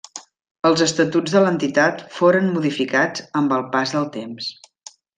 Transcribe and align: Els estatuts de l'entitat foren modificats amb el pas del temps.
Els 0.69 0.81
estatuts 0.85 1.35
de 1.35 1.43
l'entitat 1.43 2.03
foren 2.17 2.51
modificats 2.57 3.29
amb 3.43 3.57
el 3.59 3.71
pas 3.77 3.99
del 3.99 4.13
temps. 4.21 4.53